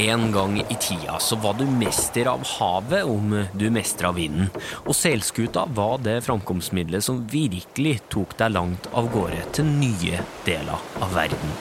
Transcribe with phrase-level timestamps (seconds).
[0.00, 4.46] En gang i tida så var du mester av havet om du mestra vinden,
[4.86, 10.86] og seilskuta var det framkomstmiddelet som virkelig tok deg langt av gårde til nye deler
[11.04, 11.52] av verden.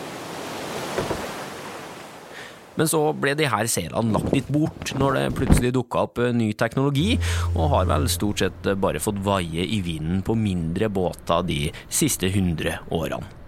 [2.80, 6.54] Men så ble de her seilene lagt litt bort når det plutselig dukka opp ny
[6.56, 7.18] teknologi,
[7.58, 11.60] og har vel stort sett bare fått vaie i vinden på mindre båter de
[11.92, 13.39] siste hundre årene.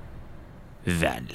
[0.83, 1.27] Vel,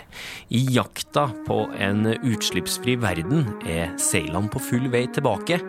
[0.48, 5.60] i jakta på en utslippsfri verden er seilene på full vei tilbake.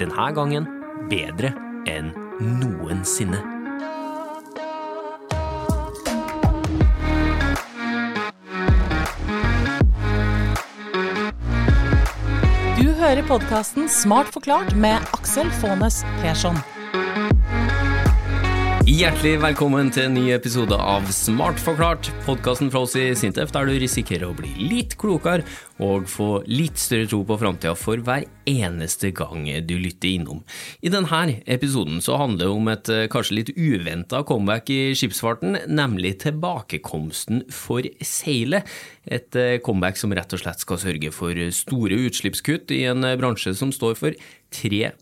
[0.00, 0.64] Denne gangen
[1.10, 1.52] bedre
[1.90, 2.08] enn
[2.40, 3.42] noensinne.
[12.78, 16.56] Du hører podkasten Smart forklart med Aksel Faanes Persson.
[18.88, 23.68] Hjertelig velkommen til en ny episode av Smart forklart, podkasten fra oss i Sintef der
[23.68, 25.44] du risikerer å bli litt klokere
[25.84, 30.40] og få litt større tro på framtida for hver eneste gang du lytter innom.
[30.80, 35.60] I denne episoden så handler det om et eh, kanskje litt uventa comeback i skipsfarten,
[35.68, 38.64] nemlig tilbakekomsten for seilet.
[39.04, 43.52] Et eh, comeback som rett og slett skal sørge for store utslippskutt i en bransje
[43.60, 44.16] som står for
[44.48, 44.92] 3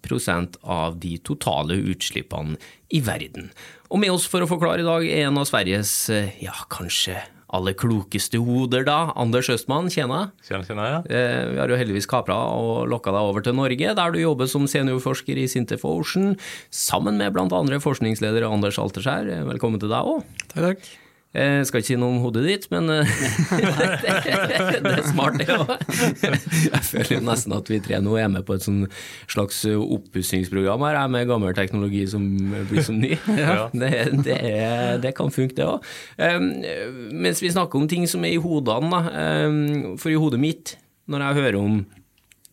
[0.62, 2.58] av de totale utslippene
[2.90, 3.50] i verden.
[3.90, 7.20] Og med oss for å forklare i dag er en av Sveriges, eh, ja, kanskje
[7.56, 9.12] aller klokeste hoder, da.
[9.14, 10.32] Anders Østmann, tjena.
[10.42, 10.98] Tjena, tjena, ja.
[11.06, 14.50] Eh, vi har jo heldigvis kapra og lokka deg over til Norge, der du jobber
[14.50, 16.36] som seniorforsker i Sintef Ocean,
[16.70, 19.30] sammen med blant andre forskningsleder Anders Alterskjær.
[19.46, 20.24] Velkommen til deg òg.
[20.50, 21.05] Takk, takk.
[21.36, 23.10] Jeg skal ikke si noe om hodet ditt, men eh,
[24.86, 25.72] det er smart, det òg.
[26.72, 28.86] Jeg føler nesten at vi tre nå er med på et sånn
[29.28, 32.24] slags oppussingsprogram her, med gammel teknologi som
[32.70, 33.14] blir som ny.
[33.36, 33.68] Ja.
[33.68, 33.90] Det,
[34.24, 35.84] det, er, det kan funke, det òg.
[37.12, 39.02] Mens vi snakker om ting som er i hodene.
[40.00, 40.74] For i hodet mitt,
[41.10, 41.78] når jeg hører om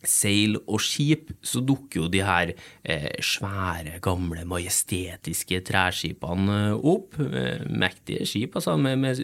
[0.09, 7.19] seil og skip, så dukker jo de her eh, svære, gamle, majestetiske treskipene opp.
[7.19, 9.23] Eh, mektige skip, altså, med, med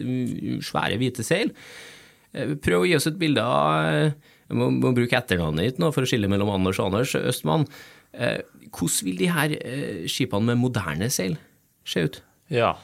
[0.66, 1.54] svære, hvite seil.
[2.32, 5.80] Eh, prøv å gi oss et bilde av eh, Jeg må, må bruke etternavnet ditt
[5.82, 7.68] nå for å skille mellom Anders og Anders Østmann.
[8.12, 11.38] Eh, hvordan vil de her eh, skipene med moderne seil
[11.86, 12.22] se ut?
[12.50, 12.74] ja.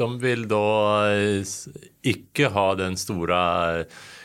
[0.00, 0.64] De vil da
[1.12, 1.54] eh,
[2.10, 3.38] ikke ha den store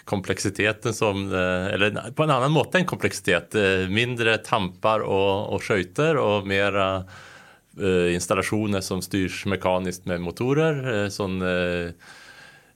[0.07, 3.57] kompleksiteten som eh, Eller på en annen måte enn kompleksitet.
[3.59, 10.79] eh, Mindre tamper og, og skøyter og mer uh, installasjoner som styrs mekanisk med motorer.
[10.93, 11.91] eh, Sånn uh,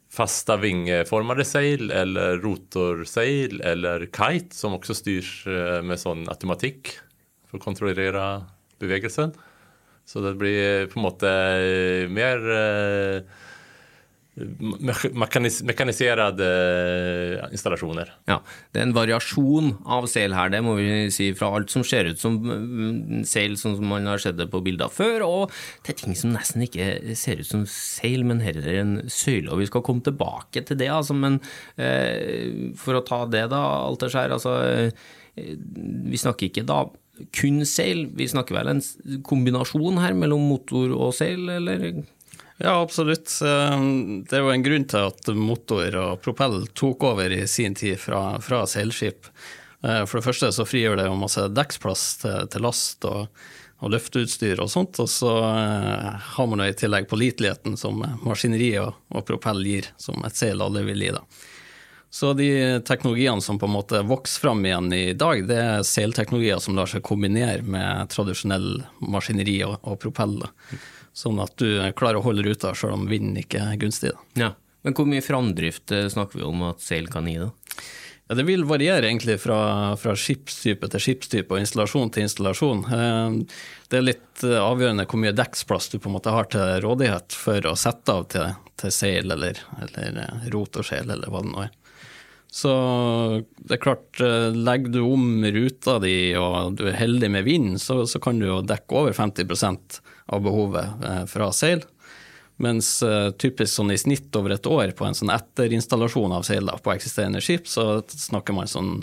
[0.10, 6.96] fasta vingeformade seil eller rotorseil eller kite som også styrs eh, med sånn automatikk
[7.46, 8.24] for å kontrollere
[8.82, 9.36] bevegelsen.
[10.10, 11.32] Så det blir på en måte
[12.10, 13.38] mer eh,
[14.40, 18.12] mekanis mekaniserede eh, installasjoner.
[18.30, 18.40] Ja,
[18.72, 22.10] det er en variasjon av seil her, det må vi si, fra alt som ser
[22.12, 25.98] ut som mm, seil, sånn som man har sett det på bilder før, og til
[26.00, 29.52] ting som nesten ikke ser ut som seil, men heller en søyle.
[29.54, 31.42] Og vi skal komme tilbake til det, altså, men
[31.78, 35.08] eh, for å ta det, da, Alterskjær, altså eh,
[35.40, 36.84] Vi snakker ikke da
[37.36, 38.82] kun seil, vi snakker vel en
[39.28, 42.04] kombinasjon her mellom motor og seil, eller?
[42.60, 43.32] Ja, absolutt.
[43.46, 43.78] Eh,
[44.28, 48.00] Det er jo en grunn til at motor og propell tok over i sin tid
[48.02, 49.30] fra, fra seilskip.
[49.84, 53.30] Eh, For det første så frigjør det jo masse dekksplass til, til last og,
[53.80, 58.74] og løfteutstyr og sånt, og så eh, har man jo i tillegg påliteligheten som maskineri
[58.84, 61.14] og, og propell gir, som et seil aldri vil gi.
[61.16, 61.24] da.
[62.10, 66.58] Så de teknologiene som på en måte vokser fram igjen i dag, det er seilteknologier
[66.64, 70.50] som lar seg kombinere med tradisjonell maskineri og, og propeller.
[71.14, 71.70] Sånn at du
[72.00, 74.16] klarer å holde ruta selv om vinden ikke er gunstig.
[74.40, 74.56] Ja.
[74.82, 77.50] Men hvor mye framdrift eh, snakker vi om at seil kan gi, da?
[78.30, 79.58] Ja, det vil variere egentlig fra,
[79.98, 82.84] fra skipstype til skipstype og installasjon til installasjon.
[82.94, 83.60] Eh,
[83.90, 87.36] Det er litt eh, avgjørende hvor mye dekksplass du på en måte har til rådighet
[87.36, 91.76] for å sette av til, til seil eller, eller rotorseil eller hva det nå er.
[92.52, 92.72] Så
[93.58, 97.78] det er klart, eh, legger du om ruta di og du er heldig med vind,
[97.82, 100.00] så, så kan du jo dekke over 50%
[100.34, 101.86] av behovet eh, fra seil.
[102.60, 106.74] Mens eh, typisk sånn i snitt over et år på en sånn etterinstallasjon av seil
[106.84, 108.98] på eksisterende skip, så snakker man sånn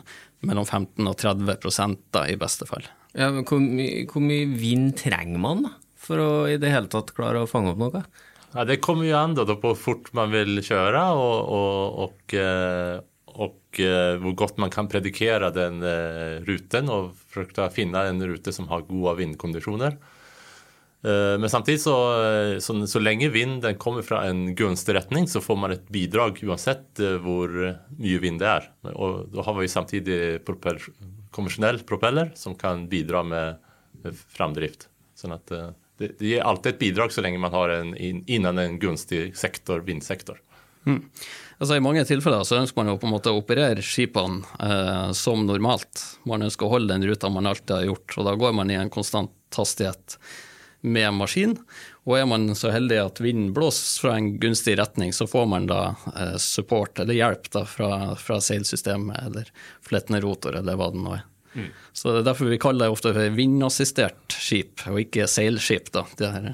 [0.47, 2.85] mellom 15 og 30 da, i beste fall.
[3.17, 6.91] Ja, men hvor, my hvor mye vind trenger man da, for å i det hele
[6.93, 8.03] tatt klare å fange opp noe?
[8.53, 12.37] Ja, det kommer jo an på hvor fort man vil kjøre og, og, och,
[13.81, 15.83] eh, och eh, gott man kan predikere den
[16.47, 19.99] ruten ruten forsøke å finne en rute som har gode vindkonditioner.
[21.05, 25.41] Eh, Men samtidig så, eh, så, så lenge vinden kommer fra en gunstig retning, så
[25.41, 27.53] får man et bidrag uansett eh, hvor
[27.99, 28.71] mye vind det er.
[28.95, 30.81] Og da har vi samtidig propell,
[31.31, 33.63] konvensjonell propeller som kan bidra med
[34.07, 34.89] med framdrift.
[35.17, 38.61] Sånn at eh, det, det gir alltid et bidrag så lenge man har en innen
[38.61, 40.41] en gunstig sektor, vindsektor.
[41.57, 45.13] Altså I mange tilfeller så ønsker man jo på en måte å operere skipene eh,
[45.17, 46.03] som normalt.
[46.29, 48.77] Man ønsker å holde den ruta man alltid har gjort, og da går man i
[48.77, 50.19] en konstant hastighet
[50.85, 51.57] med maskin.
[52.05, 55.71] Og er man så heldig at vinden blåser fra en gunstig retning, så får man
[55.71, 55.81] da
[56.13, 59.49] eh, support eller hjelp da fra, fra seilsystemet eller
[59.87, 61.25] flettende rotor eller hva det nå er.
[61.97, 65.89] Så det er derfor vi kaller det ofte vindassistert skip, og ikke seilskip.
[65.95, 66.49] da, det her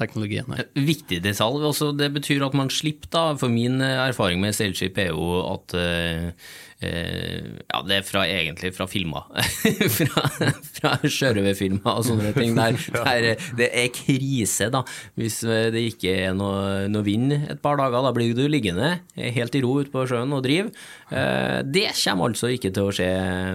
[0.00, 0.66] teknologien her.
[0.74, 1.62] Viktig detalj.
[1.70, 3.24] Også det betyr at man slipper, da.
[3.40, 6.30] For min eh, erfaring med Sailship er jo at eh,
[6.80, 9.28] eh, Ja, det er fra, egentlig fra filmer.
[9.98, 10.24] fra
[10.80, 12.56] fra sjørøverfilmer og sånne ting.
[12.58, 14.82] Der, der det er krise, da.
[15.18, 18.96] Hvis eh, det ikke er noe, noe vind et par dager, da blir du liggende
[19.16, 20.72] helt i ro ute på sjøen og drive.
[21.10, 23.10] Eh, det kommer altså ikke til å skje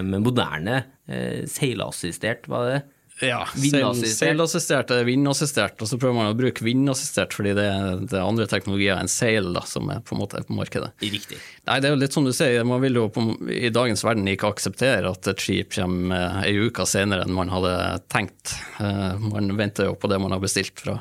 [0.06, 2.82] med moderne eh, seilassistert, var det?
[3.24, 8.18] Ja, Seilassistert er vindassistert, og så prøver man å bruke vindassistert fordi det er, det
[8.18, 10.90] er andre teknologier enn seil da, som er på måte på markedet.
[11.00, 11.38] Riktig.
[11.64, 14.28] Nei, det er jo litt som du sier, man vil jo på, i dagens verden
[14.28, 16.12] ikke akseptere at et skip kommer
[16.44, 17.72] eh, ei uke senere enn man hadde
[18.12, 18.52] tenkt.
[18.84, 20.98] Eh, Man venter jo på det man har bestilt fra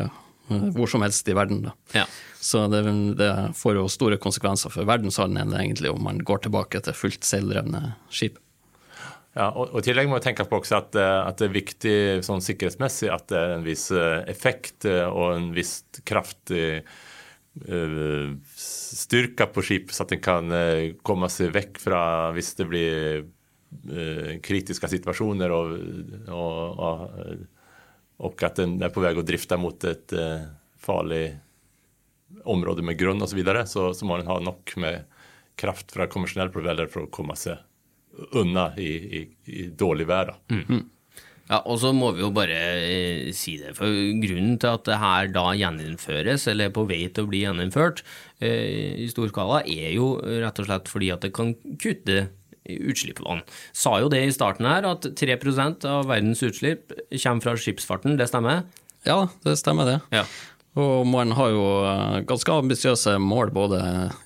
[0.00, 0.08] ja,
[0.48, 1.60] hvor som helst i verden.
[1.68, 1.74] Da.
[2.00, 2.06] Ja.
[2.40, 2.80] Så det,
[3.20, 7.90] det får jo store konsekvenser for verdenshandelen egentlig om man går tilbake til fullt seildrevne
[8.08, 8.40] skip.
[9.38, 11.98] Ja, og, I tillegg må vi tenke på også at, eh, at det er viktig
[12.26, 15.76] sånn sikkerhetsmessig at det er en viss eh, effekt eh, og en viss
[16.08, 22.02] kraftig eh, styrke på skipet, så at en kan eh, komme seg vekk fra
[22.34, 25.78] hvis det blir eh, kritiske situasjoner og,
[26.34, 26.84] og,
[28.26, 30.42] og, at en er på vei å drifte mot et eh,
[30.82, 31.24] farlig
[32.50, 35.06] område med grunn osv., så, videre, så så må en ha nok med
[35.60, 37.62] kraft fra konvensjonell proveller for å komme seg
[38.38, 38.90] unna i,
[39.20, 40.32] i, i dårlig vær.
[40.32, 40.58] Da.
[41.50, 42.56] Ja, og så må vi jo bare
[42.86, 43.90] eh, si det, for
[44.22, 48.04] grunnen til at det her da gjeninnføres, eller er på vei til å bli gjeninnført
[48.38, 52.28] eh, i stor skala, er jo rett og slett fordi at det kan kutte
[52.70, 53.42] utslippene.
[53.74, 58.30] Sa jo det i starten her, at 3% av verdens utslipp kommer fra skipsfarten, det
[58.30, 58.62] stemmer?
[59.08, 59.98] Ja, det stemmer det.
[60.14, 60.26] Ja.
[60.78, 63.80] Og man har jo eh, ganske ambisiøse mål både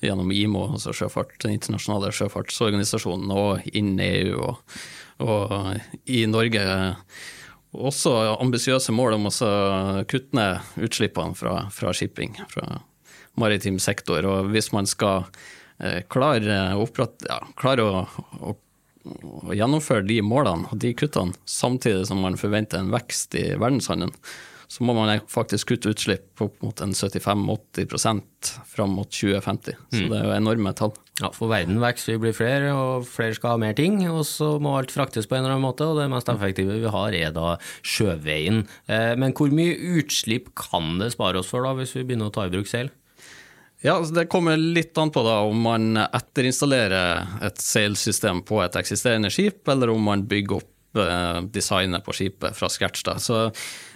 [0.05, 4.75] gjennom IMO, altså sjøfart, den internasjonale sjøfartsorganisasjonen, og innen EU og,
[5.25, 6.65] og i Norge.
[7.75, 9.33] Også ambisiøse mål om å
[10.07, 12.83] kutte ned utslippene fra, fra shipping, fra
[13.41, 14.23] maritim sektor.
[14.29, 15.25] Og hvis man skal
[15.81, 18.05] eh, klare, opprett, ja, klare å,
[18.39, 18.55] å
[19.05, 24.15] å gjennomføre de målene og de kuttene samtidig som man forventer en vekst i verdenshandelen,
[24.75, 29.77] så må man faktisk kutte utslipp på opp mot en 75-80% fram mot 2050.
[29.93, 30.91] Så det er jo enorme tall.
[31.21, 34.49] Ja, for verden vokser, vi blir flere, og flere skal ha mer ting, og så
[34.59, 37.31] må alt fraktes på en eller annen måte, og det mest effektive vi har er
[37.37, 37.53] da
[37.87, 38.65] sjøveien.
[38.91, 42.35] Eh, Men hvor mye utslipp kan det spare oss for da, hvis vi begynner å
[42.35, 42.91] ta i bruk seil?
[43.85, 48.75] Ja, altså Det kommer litt an på da om man etterinstallerer et seilsystem på et
[48.79, 53.03] eksisterende skip, eller om man bygger opp eh, designet på skipet fra scratch.
[53.07, 53.15] da.
[53.21, 53.45] Så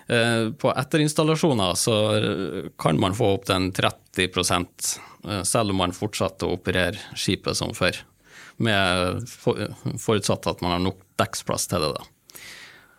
[0.09, 1.95] På etterinstallasjoner så
[2.81, 7.75] kan man få opp den 30 eh, selv om man fortsetter å operere skipet som
[7.77, 7.99] før.
[8.57, 11.91] Med forutsatt at man har nok dekksplass til det.
[11.99, 12.07] da.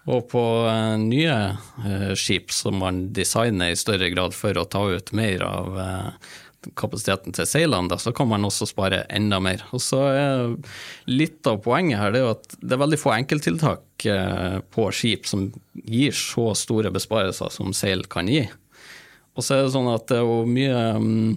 [0.08, 1.36] Og på eh, nye
[1.84, 6.30] eh, skip som man designer i større grad for å ta ut mer av eh,
[6.78, 9.62] kapasiteten til seilene, så kan man også spare enda mer.
[9.74, 10.56] Og så er
[11.10, 15.26] Litt av poenget her er jo at det er veldig få enkelttiltak eh, på skip
[15.28, 18.44] som gir så store besparelser som seil kan gi.
[19.36, 21.34] Og så er det sånn at det er mye mm,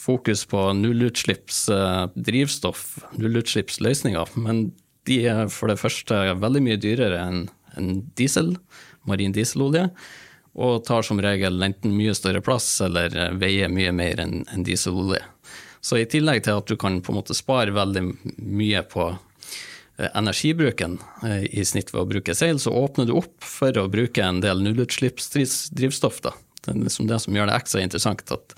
[0.00, 2.84] fokus på nullutslipps eh, drivstoff,
[3.18, 4.70] nullutslippsløsninger, men
[5.08, 8.54] de er for det første veldig mye dyrere enn diesel,
[9.08, 9.88] marin dieselolje,
[10.54, 14.66] og tar som regel enten mye større plass eller eh, veier mye mer enn enn
[14.66, 15.22] dieselolje.
[15.80, 18.02] Så i tillegg til at du kan på en måte spare veldig
[18.36, 23.38] mye på eh, energibruken eh, i snitt ved å bruke seil, så åpner du opp
[23.46, 26.22] for å bruke en del nullutslippsdrivstoff.
[26.26, 28.26] Det er liksom det som gjør det ekstra interessant.
[28.34, 28.56] at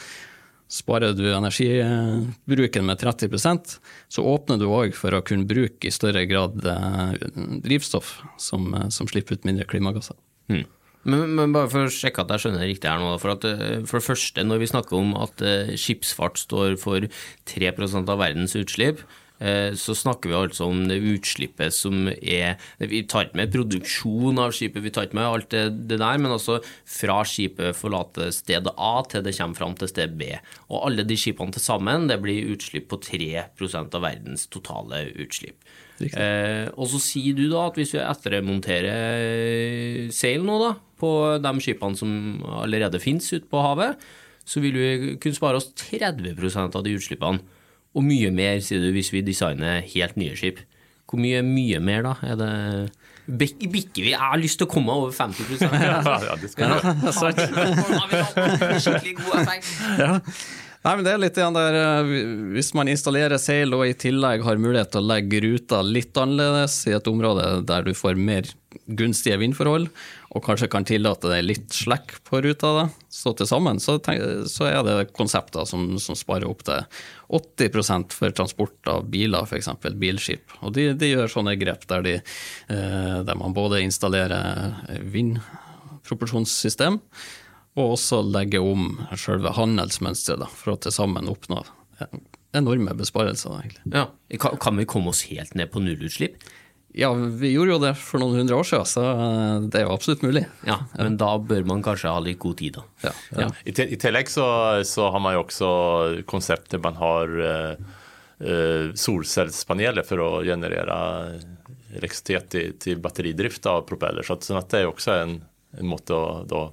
[0.73, 3.75] Sparer du energibruken med 30%
[4.09, 6.57] så åpner du òg for å kunne bruke i større grad
[7.61, 10.17] drivstoff som, som slipper ut mindre klimagasser.
[10.49, 10.65] Hmm.
[11.09, 13.17] Men, men bare for å sjekke at jeg skjønner det riktig her nå.
[13.23, 17.09] For, at, eh, for det første, når vi snakker om at eh, skipsfart står for
[17.51, 19.03] 3% av verdens utslipp,
[19.43, 24.39] eh, så snakker vi altså om det utslippet som er Vi tar ikke med produksjon
[24.39, 28.31] av skipet, vi tar ikke med alt det, det der, men altså fra skipet forlater
[28.35, 30.31] sted A til det kommer fram til sted B.
[30.71, 35.59] Og alle de skipene til sammen, det blir utslipp på 3% av verdens totale utslipp.
[36.03, 41.11] Eh, og så sier du da at hvis vi ettermonterer seil nå, da, på
[41.43, 42.15] de skipene som
[42.63, 43.99] allerede finnes ute på havet,
[44.47, 47.43] så vil vi kunne spare oss 30% av de utslippene.
[47.93, 50.63] Og mye mer, sier du, hvis vi designer helt nye skip.
[51.11, 52.15] Hvor mye mye mer, da?
[52.25, 52.53] Er det
[53.29, 54.11] Bik- Bikker vi?
[54.15, 56.81] Jeg har lyst til å komme over 50 ja, det skal jeg.
[58.83, 59.71] Skikkelig god effekt.
[60.01, 60.17] Ja.
[60.83, 62.09] Nei, men det er litt igjen der eh,
[62.57, 66.81] Hvis man installerer seil og i tillegg har mulighet til å legge ruta litt annerledes
[66.91, 68.49] i et område der du får mer
[68.87, 69.87] gunstige vindforhold,
[70.33, 73.99] og kanskje kan tillate deg litt slekk på ruta, da, så til sammen så,
[74.49, 76.81] så er det konsepter som, som sparer opp til
[77.37, 79.69] 80% for transport av biler, f.eks.
[80.01, 80.57] bilskip.
[80.65, 82.17] Og de, de gjør sånne grep der, de,
[82.73, 84.73] eh, der man både installerer
[85.15, 86.99] vindproporsjonssystem,
[87.79, 91.63] og også legge om selve handelsmønsteret for å til sammen oppnå
[92.53, 93.61] enorme besparelser.
[93.61, 93.93] egentlig.
[93.95, 94.11] Ja.
[94.61, 96.37] Kan, vi komme oss helt ned på nullutslipp?
[96.93, 99.95] Ja, vi gjorde jo det for noen hundre år siden, så eh, det er jo
[99.95, 100.43] absolutt mulig.
[100.69, 102.85] Ja, men da bør man kanskje ha litt god tid, da.
[103.07, 103.13] Ja.
[103.39, 103.47] Ja.
[103.65, 104.45] I, te- I tillegg så,
[104.85, 105.71] så har man jo også
[106.29, 107.97] konseptet man har uh,
[108.45, 110.99] eh, solcellspaneler for å generere
[111.97, 114.29] elektrisitet til, til batteridrift av propeller.
[114.29, 115.39] Så, at, sånn at det er jo også en,
[115.81, 116.67] en måte å da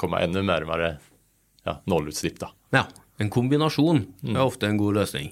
[0.00, 0.96] komme enda nærmere
[1.66, 2.38] ja, nullutslipp.
[2.42, 2.52] da.
[2.74, 2.86] Ja,
[3.22, 5.30] en kombinasjon er ofte en god løsning.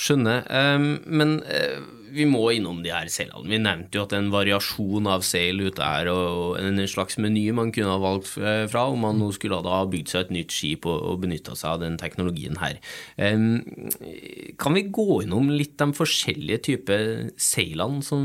[0.00, 0.46] Skjønner.
[0.48, 1.76] Ehm, men eh,
[2.14, 3.50] vi må innom de her seilene.
[3.50, 7.18] Vi nevnte jo at det er en variasjon av seil ute her, og en slags
[7.20, 10.24] meny man kunne ha valgt eh, fra om man nå skulle da ha bygd seg
[10.24, 12.80] et nytt skip og, og benytta seg av den teknologien her.
[13.20, 13.60] Ehm,
[14.60, 17.04] kan vi gå innom litt de forskjellige typer
[17.36, 18.24] seilene som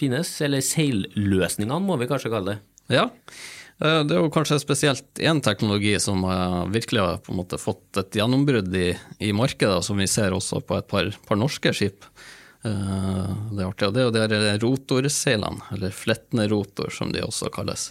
[0.00, 2.60] finnes, eller seilløsningene, må vi kanskje kalle det?
[2.98, 3.06] Ja.
[3.80, 7.60] Eh, Det er jo kanskje spesielt én teknologi som eh, virkelig har på en måte
[7.60, 11.72] fått et gjennombrudd i, i markedet, som vi ser også på et par, par norske
[11.76, 12.04] skip.
[12.64, 17.24] Eh, Det er artig, og det er jo de rotorseilene, eller flettende rotor som de
[17.24, 17.90] også kalles.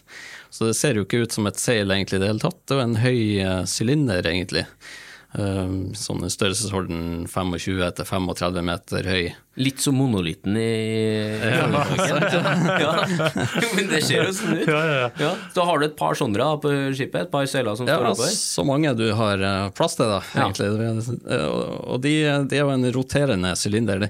[0.53, 2.75] Så det ser jo ikke ut som et seil egentlig i det hele tatt, det
[2.75, 3.22] er jo en høy
[3.69, 4.65] sylinder egentlig.
[5.29, 9.27] Sånn i størrelsesorden 25-35 meter høy.
[9.60, 10.68] Litt som monolitten i
[11.44, 11.66] ja.
[12.80, 12.92] ja.
[13.75, 14.70] Men det ser jo sånn ut.
[15.20, 18.12] Ja, Så har du et par sånne på skipet, et par seiler som Ja, står
[18.13, 18.36] oppover.
[18.39, 20.70] så mange du har eh, plass til, da, egentlig.
[21.28, 21.48] Eh,
[21.92, 22.13] Og de,
[22.48, 24.08] de er jo en roterende sylinder.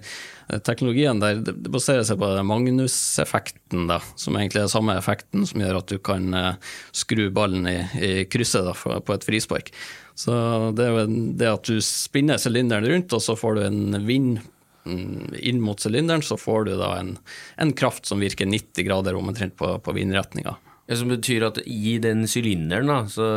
[0.65, 5.77] Teknologien der det baserer seg på Magnus-effekten, da, som egentlig er samme effekten som gjør
[5.81, 9.73] at du kan eh, skru ballen i, i krysset da, på et frispark.
[10.19, 10.33] Så
[10.75, 11.03] det er jo
[11.39, 14.39] det at du spinner sylinderen rundt, og så får du en vind
[14.85, 17.15] inn mot sylinderen, så får du da en,
[17.57, 20.55] en kraft som virker 90 grader omtrent på, på vindretninga.
[20.89, 23.27] Det som betyr at i den sylinderen så,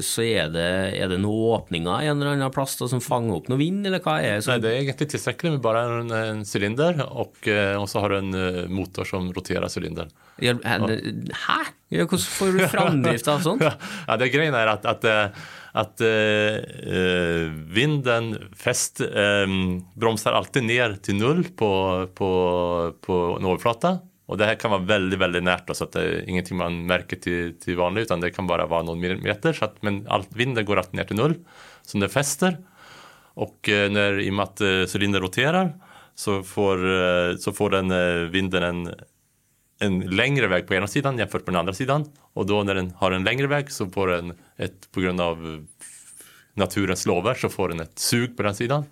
[0.00, 3.36] så er, det, er det noen åpninger i en eller annen plass da, som fanger
[3.36, 4.46] opp noe vind, eller hva er det?
[4.46, 8.14] Nej, Nei, det er egentlig tilstrekkelig med bare en, sylinder, og, och, eh, så har
[8.14, 10.08] du en eh, motor som roterer sylinderen.
[10.40, 11.58] Ja, Hæ?
[11.92, 13.66] Hvordan får du framdrift av sånt?
[14.08, 19.46] Ja, det greia er at, att, eh, att eh, eh, vinden fest, eh,
[19.94, 23.98] bromsar alltid ner till null på, på, på en overflata.
[24.26, 27.16] Och det här kan vara väldigt, väldigt närt då, så det är ingenting man märker
[27.16, 29.52] till, till vanligt utan det kan bara vara någon millimeter.
[29.52, 31.34] Så att, men allt, vinden går alltid ner till null
[31.82, 32.56] som den fäster.
[33.34, 35.74] Och eh, när, i och med att eh, cylindern roterar
[36.14, 38.94] så får, så får den vinden en,
[39.82, 42.06] en lengre vei på ene siden, gjennomført med den andre siden.
[42.38, 45.42] Og da når den har en lengre vei, så får den et på grund av
[45.42, 45.88] eh,
[46.60, 48.86] naturens lover så får den et sug på den sidan.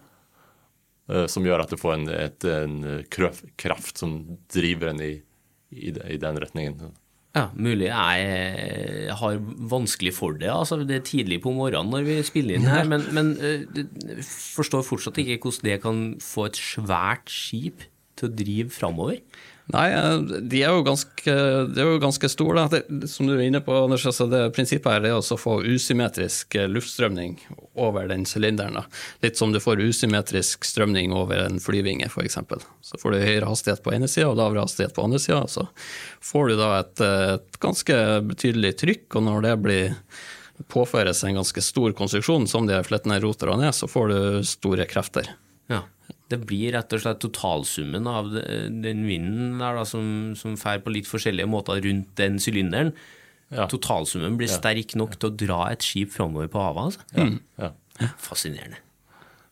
[1.10, 2.80] eh, Som gjør at du får en, et, en
[3.60, 4.18] kraft som
[4.52, 5.12] driver den i,
[5.70, 6.90] i, i den retningen.
[7.30, 9.36] Ja, mulig jeg har
[9.70, 10.48] vanskelig for det.
[10.50, 14.82] Altså, det er tidlig på morgenen når vi spiller inn her, men, men eh, forstår
[14.82, 17.86] fortsatt ikke hvordan det kan få et svært skip
[18.18, 19.20] til å drive framover.
[19.70, 21.34] Nei, eh, de er jo ganske,
[21.70, 22.64] de er jo ganske store.
[22.72, 26.56] Det, som du er inne på, Anders, altså det prinsippet her er å få usymmetrisk
[26.58, 27.36] eh, luftstrømning
[27.78, 28.80] over den sylinderen.
[29.24, 32.40] Litt som du får usymmetrisk strømning over en flyvinge, f.eks.
[32.86, 35.44] Så får du høyere hastighet på ene sida og lavere hastighet på andre sida.
[35.50, 35.68] Så
[36.32, 38.00] får du da et, eh, et ganske
[38.32, 39.96] betydelig trykk, og når det blir
[40.68, 45.30] påføres en ganske stor konstruksjon, som de flettende roterne er, så får du store krefter.
[45.70, 45.84] Ja.
[46.30, 50.92] Det blir rett og slett totalsummen av den vinden der da, som, som fer på
[50.94, 52.94] litt forskjellige måter rundt den sylinderen.
[53.50, 53.66] Ja.
[53.70, 57.00] Totalsummen blir sterk nok til å dra et skip framover på havet.
[57.10, 57.34] Altså.
[57.58, 57.72] Ja.
[58.22, 58.78] Fascinerende.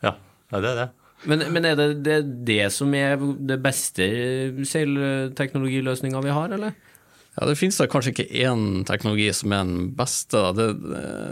[0.07, 0.15] Ja,
[0.53, 0.89] ja det er det.
[1.27, 4.07] Men, men er det, det det som er det beste
[4.71, 6.77] seilteknologiløsninga vi har, eller?
[7.39, 10.41] Ja, Det finnes da kanskje ikke én teknologi som er den beste.
[10.59, 10.69] Det,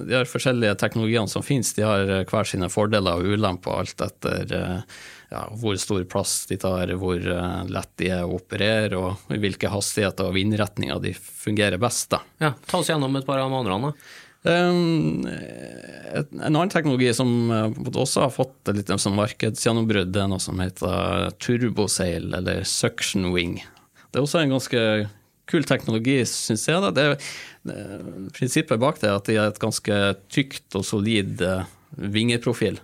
[0.06, 4.54] de her forskjellige teknologiene som finnes, de har hver sine fordeler og ulemper, alt etter
[4.54, 5.00] eh,
[5.32, 9.40] ja, hvor stor plass de tar, hvor eh, lett de er å operere, og i
[9.42, 12.12] hvilke hastigheter og vindretninger de fungerer best.
[12.14, 12.22] da.
[12.44, 13.92] Ja, Ta oss gjennom et par av de andre.
[14.46, 20.42] Um, En annen teknologi som eh, også har fått litt sånn markedsgjennombrudd, det er noe
[20.42, 23.58] som heter turbosail, eller suction wing.
[24.06, 24.82] Det er også en ganske
[25.46, 26.82] kul teknologi, syns jeg.
[26.82, 26.90] Da.
[26.90, 27.06] Det,
[27.68, 27.78] det,
[28.36, 30.00] prinsippet bak det er at de har et ganske
[30.32, 31.64] tykt og solid eh,
[31.96, 32.80] vingeprofil.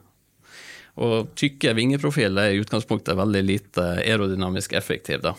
[1.02, 5.22] Og tykke vingeprofiler er i utgangspunktet veldig lite aerodynamisk effektiv.
[5.24, 5.34] Da.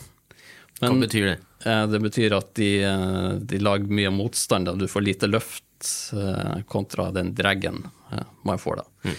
[0.82, 1.38] Hva betyr det?
[1.65, 4.75] Eh, Det betyr at de, eh, de lager mye motstand, da.
[4.75, 5.63] du får lite løft
[6.18, 9.15] eh, kontra den dreggen eh, man får da.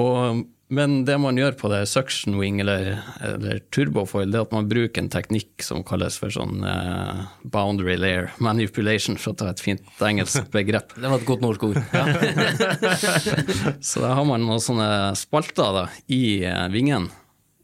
[0.00, 4.52] Og, men det man gjør på det suction wing eller, eller turbofoil, det er at
[4.54, 9.48] man bruker en teknikk som kalles for sånn eh, boundary layer manipulation, for å ta
[9.50, 10.94] et fint engelsk begrep.
[11.00, 11.78] Det var et godt norsk ord.
[13.90, 17.10] Så da har man noen sånne spalter da, i eh, vingen,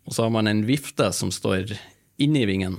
[0.07, 1.75] og så har man en vifte som står
[2.23, 2.79] inni vingen,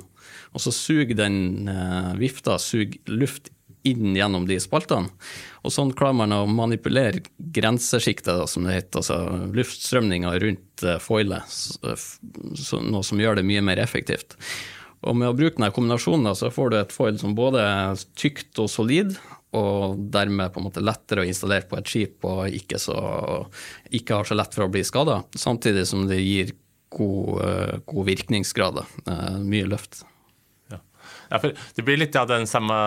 [0.55, 3.51] og så suger den eh, vifta suger luft
[3.91, 5.10] inn gjennom de spaltene.
[5.65, 7.22] Og sånn klarer man å manipulere
[7.53, 9.17] grensesjiktet, som det heter, altså
[9.56, 14.38] luftstrømninga rundt eh, foilet, så- noe som gjør det mye mer effektivt.
[15.03, 18.58] Og med å bruke denne kombinasjonen så får du et foil som både er tykt
[18.63, 19.15] og solid,
[19.58, 22.98] og dermed på en måte lettere å installere på et skip og ikke, så,
[23.96, 26.51] ikke har så lett for å bli skada, samtidig som det gir
[26.98, 28.82] god, eh, god virkningsgrad.
[29.08, 30.03] Eh, Mye løft.
[31.29, 31.41] Ja,
[31.75, 32.77] det blir litt av den samme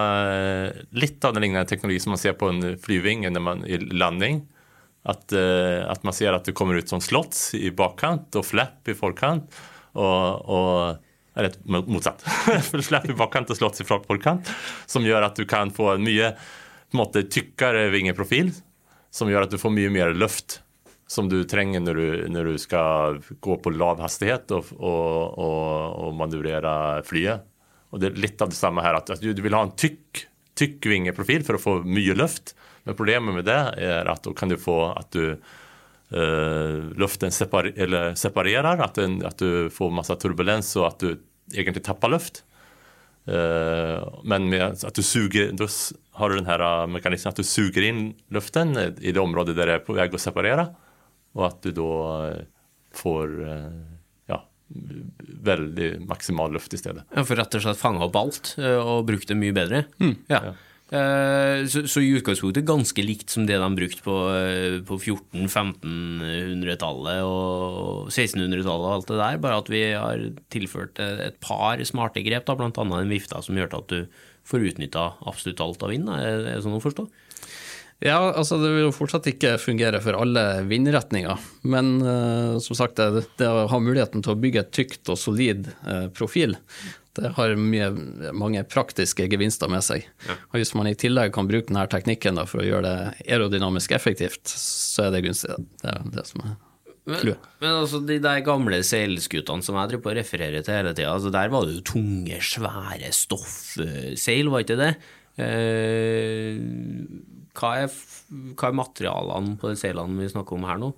[0.97, 4.45] Litt av den lignende teknologi som man ser på en flyving når man i landning.
[5.03, 8.89] At, eh, att man ser at det kommer ut som slotts i bakkant og flapp
[8.89, 9.49] i forkant.
[9.93, 10.99] og, og
[11.37, 12.25] eller motsatt.
[12.89, 14.51] flapp i bakkant og slots i forkant.
[14.91, 18.51] Som gjør at du kan få en mye på en måte, tykkere vingeprofil.
[19.15, 20.61] Som gjør at du får mye mer luft
[21.11, 25.71] som du trenger når du, når du skal gå på lav hastighet og, og, og,
[26.05, 26.75] og manøvrere
[27.07, 27.47] flyet.
[27.91, 30.27] Og det er litt av det samme her, at, at du, vil ha en tykk,
[30.59, 32.55] tykk vingeprofil for å få mye luft.
[32.87, 37.73] Men problemet med det er at da kan du få at du uh, luften separ
[38.19, 41.11] separerer, at, den, at du får masse turbulens og at du
[41.57, 42.45] egentlig tapper luft.
[43.29, 45.67] Uh, men med at du suger, da
[46.21, 48.01] har du den her eh, mekanismen at du suger inn
[48.35, 50.67] luften i det området der det er på vei å separere,
[51.33, 51.93] og at du da
[52.99, 54.00] får ja,
[54.71, 57.03] veldig maksimal luft i stedet.
[57.15, 59.79] Ja, For rett og slett fange opp alt eh, og bruke det mye bedre.
[60.31, 60.41] Ja.
[60.51, 60.55] ja.
[61.71, 68.11] Så, så i utgangspunktet ganske likt som det de brukte på, eh, på 1400-1500-tallet og
[68.11, 70.19] 1600-tallet og alt det der, bare at vi har
[70.51, 74.01] tilført et par smarte grep, da, blant annet en vifte som gjør at du
[74.51, 76.11] får utnytta absolutt alt av vind.
[76.11, 77.07] Er er det sånn å forstå?
[78.01, 81.43] Ja, altså det vil jo fortsatt ikke fungere for alle vindretninger.
[81.69, 85.21] Men uh, som sagt, det, det å ha muligheten til å bygge et tykt og
[85.21, 86.57] solid uh, profil,
[87.19, 87.91] det har mye,
[88.33, 90.07] mange praktiske gevinster med seg.
[90.51, 93.93] Og hvis man i tillegg kan bruke denne teknikken da, for å gjøre det aerodynamisk
[93.99, 95.59] effektivt, så er det gunstig.
[95.83, 96.55] Det er det som er
[97.11, 100.95] Men, men altså, de der gamle seilskutene som jeg driver på å referere til hele
[100.95, 104.95] tida, altså, der var det jo tunge, svære stoffseil, var ikke det?
[105.41, 106.57] Eh,
[107.61, 107.95] hva, er,
[108.57, 110.91] hva er materialene på de seilene vi snakker om her nå?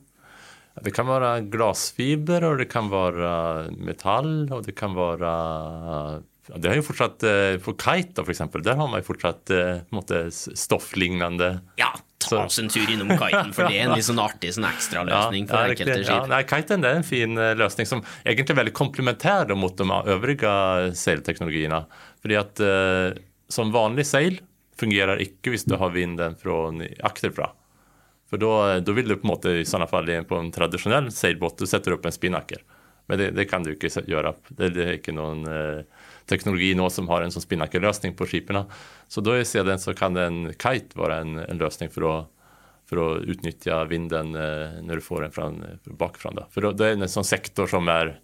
[0.83, 3.33] Det kan være glasfiber, og det kan være
[3.77, 5.33] metall, og det kan være
[6.49, 9.11] ja, Det er jo fortsatt For På kite, da, for eksempel, der har man jo
[9.11, 11.91] fortsatt eh, måte stofflignende Ja,
[12.23, 15.49] ta oss en tur innom kiten, for det er en litt sånn artig sånn ekstraløsning
[15.51, 15.89] for riktig.
[15.91, 19.53] enkelte Ja, nei, kiten det er en fin eh, løsning som egentlig er veldig komplementær
[19.59, 20.55] mot de øvrige
[20.99, 21.83] seilteknologiene.
[22.25, 23.21] Fordi at eh,
[23.53, 24.41] som vanlig seil
[24.79, 26.57] fungerer ikke hvis du har vinden fra
[27.05, 27.51] akterfra.
[28.33, 31.61] For da, da vil du på en måte i sånne fall på en tradisjonell seilbåt
[31.61, 32.63] du setter opp en spinnaker.
[33.11, 34.33] Men det, det kan du ikke gjøre.
[34.49, 35.83] Det, det er ikke noen eh,
[36.31, 38.65] teknologi nå som har en sånn spinnakerløsning på skipene.
[39.11, 42.15] Så da i så kan en kite være en, en løsning for å,
[42.89, 45.51] for å utnytte vinden eh, når du får den fra,
[46.01, 46.33] bakfra.
[46.39, 46.47] Da.
[46.55, 48.15] For det er en sånn sektor som er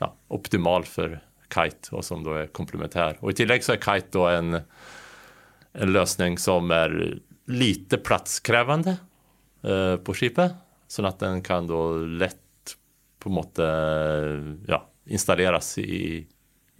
[0.00, 1.20] ja, optimal for
[1.52, 3.20] kite, og som da er komplementær.
[3.22, 4.62] Og I tillegg så er kite da en,
[5.76, 6.94] en løsning som er
[7.46, 8.96] lite plasskrevende
[9.62, 10.56] eh, på skipet,
[10.90, 11.82] sånn at den kan da
[12.22, 12.74] lett
[13.22, 13.68] på en måte
[14.70, 16.24] ja, installeres i,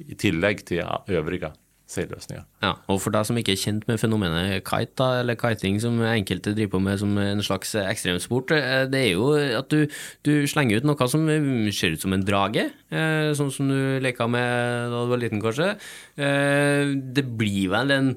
[0.03, 1.53] i tillegg til øvrige
[1.87, 2.43] seilløsninger.
[2.65, 6.01] Ja, og for deg som ikke er kjent med fenomenet kite, da, eller kiting som
[6.03, 9.29] enkelte driver på med som en slags ekstremsport, eh, det er jo
[9.61, 9.87] at du,
[10.27, 11.29] du slenger ut noe som
[11.71, 15.43] ser ut som en drage, eh, sånn som du leka med da du var liten,
[15.43, 15.75] kanskje.
[16.19, 18.11] Eh, Det blir vel en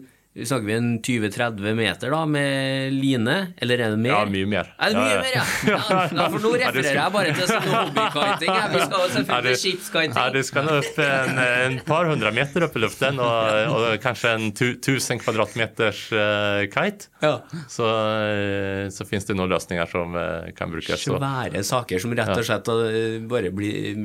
[0.45, 4.13] Snakker vi en 20-30 meter da, med line, eller er det mer?
[4.13, 4.71] Ja, mye mer.
[4.79, 5.21] Er det mye Ja, ja.
[5.23, 5.79] mer, ja?
[6.19, 6.27] ja?
[6.29, 8.59] for nå refererer jeg bare til sånn hobbykiting.
[8.73, 10.15] Vi skal jo selvfølgelig skipskiting.
[10.17, 13.87] ja, du skal nå upp en, en par hundre meter opp i luften og, og
[14.03, 17.09] kanskje en tu, tusen kvadratmeters uh, kite.
[17.23, 17.33] Ja.
[17.67, 21.03] Så, eh, så finnes det noen løsninger som uh, kan brukes.
[21.03, 22.69] Svære saker som rett og slett
[23.29, 23.97] bare blir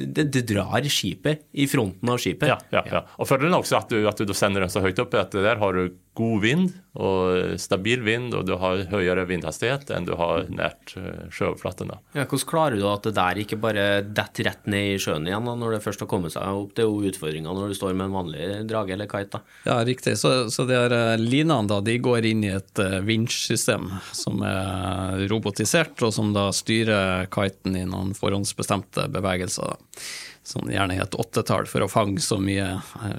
[0.00, 2.48] det, det drar skipet i fronten av skipet.
[2.48, 3.06] ja, ja, ja.
[3.10, 5.14] Och fördelen är också att du, at du sender den så høyt opp.
[5.14, 9.90] at att där har du god vind og stabil vind og du har høyere vindhastighet
[9.94, 11.92] enn du har nært eh, sjøoverflaten.
[12.12, 15.46] Ja, hvordan klarer du at det der ikke bare detter rett ned i sjøen igjen
[15.46, 16.74] da, når det først har kommet seg opp?
[16.76, 19.38] Det er jo utfordringa når du står med en vanlig drage eller kite.
[19.38, 19.58] da.
[19.70, 20.16] Ja, riktig.
[20.20, 24.42] Så, så de her eh, linene da, de går inn i et uh, vinsjsystem som
[24.46, 29.72] er robotisert, og som da styrer kiten i noen forhåndsbestemte bevegelser.
[29.72, 30.04] Da.
[30.46, 33.18] Sånn gjerne i et åttetall for å fange så mye eh,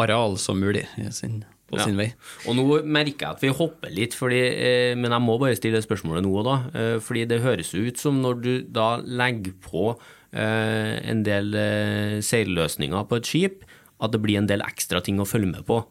[0.00, 1.84] areal som mulig i sin, på Ja.
[1.88, 2.10] sin vei.
[2.46, 5.80] Og nå merker jeg at vi hopper litt, fordi, eh, men jeg må bare stille
[5.82, 6.56] spørsmålet nå og da.
[6.78, 9.96] Eh, fordi det høres ut som når du da legger på
[10.32, 13.64] eh, en del eh, seilløsninger på et skip,
[14.02, 15.82] at det blir en del ekstra ting å følge med på.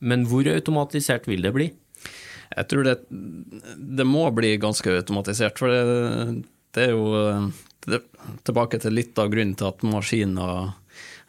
[0.00, 1.72] Men hvor automatisert vil det bli?
[2.54, 6.44] Jeg tror det, det må bli ganske automatisert, for det,
[6.76, 7.48] det er jo eh,
[7.90, 8.02] det,
[8.46, 10.74] tilbake til litt av grunnen til at maskiner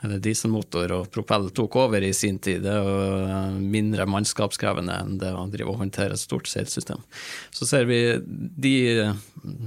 [0.05, 2.61] dieselmotor og propell tok over i sin tid.
[2.65, 2.89] Det er
[3.25, 7.01] eh, mindre mannskapskrevende enn det å drive og håndtere et stort seilsystem.
[7.49, 8.75] Så ser vi de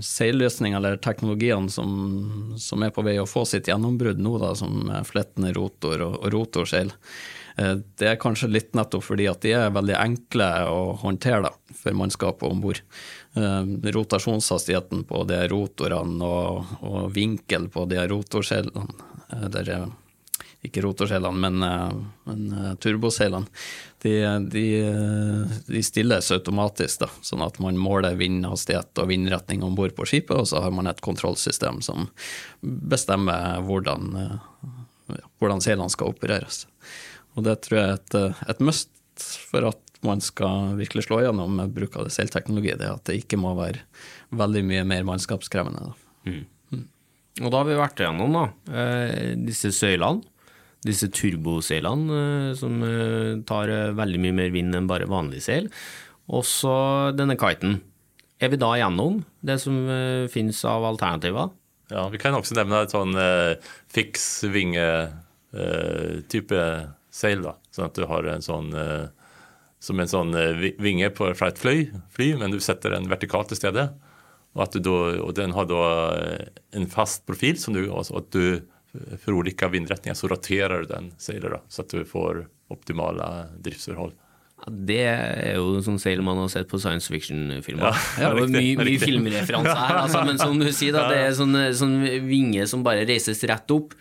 [0.07, 4.87] seilløsningene eller teknologiene som, som er på vei å få sitt gjennombrudd nå, da, som
[5.09, 6.93] flettende rotor og, og rotorseil.
[7.59, 11.53] Eh, Det er kanskje litt nettopp fordi at de er veldig enkle å håndtere da,
[11.75, 12.79] for mannskapet om bord.
[13.35, 18.87] Rotasjonshastigheten på de rotorene og, og vinkel på de rotorseilene,
[19.31, 19.71] eller
[20.67, 21.93] ikke rotorseilene, men, eh,
[22.29, 23.49] men eh, turboseilene,
[24.03, 24.13] de,
[24.53, 24.65] de,
[25.67, 30.37] de stilles automatisk, da, sånn at man måler vindhastighet og vindretning om bord på skipet,
[30.37, 32.11] og så har man et kontrollsystem som
[32.61, 36.67] bestemmer hvordan, eh, hvordan seilene skal opereres.
[37.37, 38.19] Og det tror jeg er et,
[38.53, 38.93] et must
[39.51, 43.19] for at man skal virkelig slå gjennom med bruk av seilteknologi, det er at det
[43.21, 43.83] ikke må være
[44.37, 45.91] veldig mye mer mannskapskrevende.
[45.91, 46.39] Da.
[47.41, 48.45] Og da har vi vært igjennom da,
[49.45, 50.25] disse søylene,
[50.87, 55.69] disse turboseilene eh, som eh, tar eh, veldig mye mer vind enn bare vanlig seil,
[56.31, 56.75] og så
[57.17, 57.81] denne kiten.
[58.41, 59.75] Er vi da gjennom det som
[60.33, 61.51] finnes av alternativer?
[61.91, 63.57] Ja, vi kan også nevne et sånn eh,
[63.91, 67.43] fiksvinge-type eh, seil.
[67.43, 69.09] da, Sånn at du har en sånn eh,
[69.81, 70.35] som en sånn
[70.79, 73.89] vinge på, fra et fly, fly, men du setter den vertikalt til stedet.
[74.53, 74.91] Og, da,
[75.25, 75.83] og den har da
[76.77, 78.61] en fast profil, som du, og at du
[79.23, 83.27] for ulike vindretninger så roterer du den seilet, da, så at du får optimale
[83.63, 84.13] driftsforhold.
[84.61, 87.97] Ja, det er jo sånn seil man har sett på science fiction-filmer.
[88.21, 91.37] Ja, det jo mye, mye filmreferanse her, altså, men som du sier, da, det er
[91.39, 91.97] sånn, sånn
[92.29, 93.95] vinge som bare reises rett opp.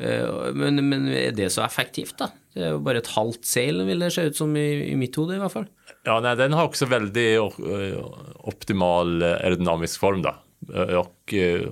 [0.00, 0.24] Eh,
[0.56, 2.30] Men, men er det så effektivt, da?
[2.54, 5.14] Det er jo bare et halvt seil, vil det se ut som i, i mitt
[5.20, 5.68] hode, i hvert fall.
[6.08, 7.98] Ja, nei, den har også väldigt eh,
[8.48, 10.22] optimal eh, aerodynamisk form.
[10.24, 10.38] da.
[10.98, 11.66] Och, eh,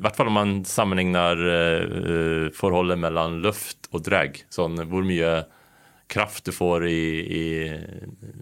[0.00, 4.38] I hvert fall om man sammenligner uh, forholdet mellom luft og drag.
[4.48, 5.42] Sånn hvor mye
[6.10, 7.44] kraft du får i, i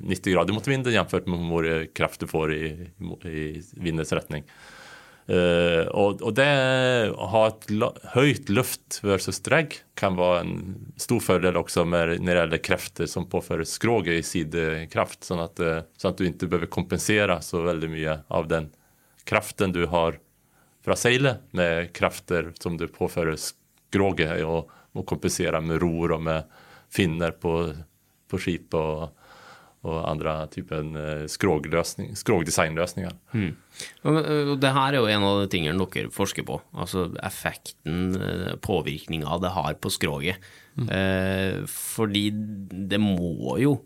[0.06, 2.68] 90 grader mot vinden jamført med hvor mye kraft du får i,
[3.26, 4.46] i vindens retning.
[5.26, 6.46] Uh, og, og det
[7.10, 7.66] å ha et
[8.14, 10.54] høyt luft versus drag kan være en
[10.94, 15.58] stor fordel også med, når det gjelder krefter som påfører skroget i sidekraft, sånn at,
[15.98, 18.70] sånn at du ikke behøver kompensere så veldig mye av den
[19.26, 20.22] kraften du har
[20.88, 26.58] fra seilet, med krefter som du påfører skroget, og må kompensere med ror og med
[26.88, 27.52] finner på,
[28.30, 29.10] på skip og,
[29.84, 32.16] og andre typen eh, skrogdesignløsninger.
[32.16, 33.18] skrogdesignløsninger.
[34.08, 34.16] Og
[34.54, 36.56] og det her er jo en av de tingene dere forsker på.
[36.72, 40.40] Altså effekten, eh, påvirkninga det har på skroget.
[40.78, 43.76] Eh, fordi det må jo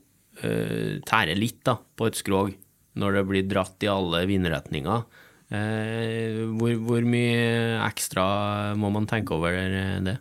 [0.45, 2.55] eh, tære litt da, på et skrog
[3.01, 5.05] når det blir dratt i alle vindretninger.
[5.53, 8.25] Eh, hvor, hvor mye ekstra
[8.79, 9.57] må man tenke over
[10.07, 10.19] det?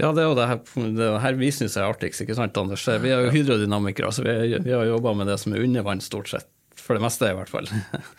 [0.00, 0.58] Ja, det er jo det her,
[0.96, 2.84] det er her vi syns er artigst, ikke sant, Anders?
[3.02, 4.34] Vi er jo hydrodynamikere, så vi,
[4.64, 6.48] vi har jobba med det som er under vann, stort sett.
[6.82, 7.68] For det meste, i hvert fall.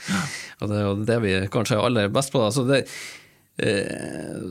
[0.62, 2.40] og det er jo det vi kanskje er aller best på.
[2.40, 2.54] Da.
[2.54, 2.86] Så det,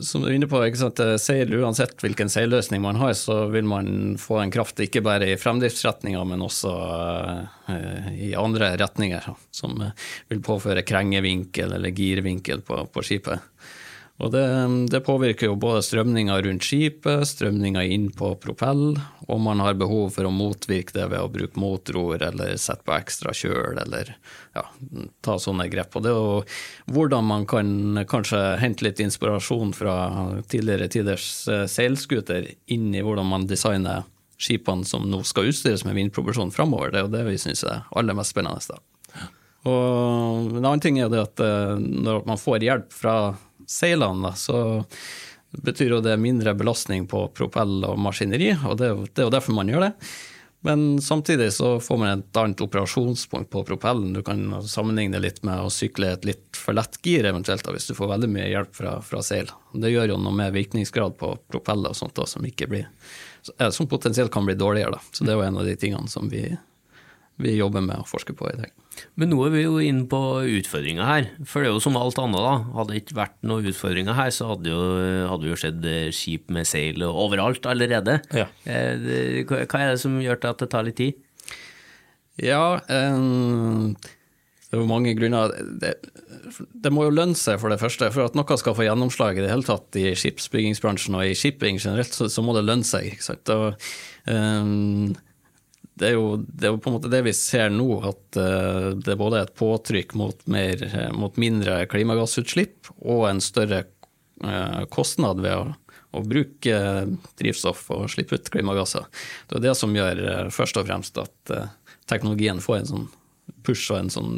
[0.03, 1.01] som du er inne på, ikke sant?
[1.03, 5.33] Eh, seil, uansett hvilken seilløsning man har, så vil man få en kraft ikke bare
[5.33, 6.75] i fremdriftsretninga, men også
[7.73, 9.75] eh, i andre retninger, som
[10.31, 13.43] vil påføre krengevinkel eller girvinkel på, på skipet.
[14.23, 14.45] Og det,
[14.91, 18.93] det, påvirker jo både strømninga rundt skipet, strømninga inn på propell,
[19.27, 22.95] og man har behov for å motvirke det ved å bruke motror eller sette på
[22.95, 24.15] ekstra kjøl eller
[24.55, 24.65] ja,
[25.27, 25.99] ta sånne grep.
[25.99, 26.31] Og det jo
[26.95, 29.97] hvordan man kan kanskje hente litt inspirasjon fra
[30.47, 34.07] tidligere tiders eh, seilskuter inn i hvordan man designer
[34.43, 36.95] skipene som nå skal utstyres med vindproporsjon framover.
[36.95, 38.63] Det er jo det vi syns er aller mest spennende.
[38.71, 39.27] Da.
[39.71, 43.17] Og en annen ting er det at eh, når man får hjelp fra
[43.71, 44.83] seilene, så
[45.63, 49.57] betyr jo det mindre belastning på propell og maskineri, og det, det er jo derfor
[49.57, 49.93] man gjør det.
[50.65, 54.13] Men samtidig så får man et annet operasjonspunkt på propellen.
[54.13, 57.97] Du kan sammenligne litt med å sykle et litt for lett gir, eventuelt, hvis du
[57.99, 59.51] får veldig mye hjelp fra, fra seil.
[59.75, 62.87] Det gjør jo noe med virkningsgrad på propeller og sånt da, som, blir,
[63.75, 64.95] som potensielt kan bli dårligere.
[64.95, 65.03] Da.
[65.11, 66.45] Så det er jo en av de tingene som vi,
[67.43, 68.82] vi jobber med å forske på i dag.
[69.21, 70.21] Men nå er vi jo inne på
[70.61, 71.29] utfordringer her.
[71.49, 72.55] For det er jo som alt annet, da.
[72.79, 74.81] Hadde det ikke vært noen utfordringer her, så hadde jo,
[75.31, 78.21] hadde jo skjedd eh, skip med seil overalt allerede.
[78.37, 78.49] Ja.
[78.65, 81.21] Eh, hva er det som gjør til at det tar litt tid?
[82.41, 85.53] Ja, um, det er jo mange grunner.
[85.83, 85.93] Det,
[86.73, 88.09] det, må jo lønne seg, for det første.
[88.15, 91.77] For at noe skal få gjennomslag i det hele tatt i skipsbyggingsbransjen og i shipping
[91.77, 93.11] generelt, så, så må det lønne seg.
[93.13, 93.53] ikke sant?
[93.53, 93.93] Og,
[94.33, 95.13] um,
[96.03, 98.89] det er, jo, det er, jo, på en måte det vi ser nå, at uh,
[98.99, 100.83] det både er et påtrykk mot, mer,
[101.15, 103.85] mot mindre klimagassutslipp og en større
[104.43, 105.69] uh, kostnad ved å,
[106.11, 106.79] å, bruke
[107.39, 109.07] drivstoff og slippe ut klimagasser.
[109.47, 111.55] Det er det som gjør først og fremst at
[112.11, 113.07] teknologien får en sånn
[113.63, 114.35] push og en sånn